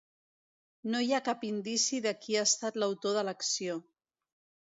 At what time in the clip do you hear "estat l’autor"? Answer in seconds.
2.51-3.15